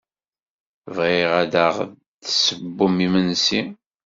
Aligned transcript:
Bɣiɣ 0.95 1.31
ad 1.41 1.53
aɣ-d-tessewwem 1.65 2.97
imensi. 3.05 3.61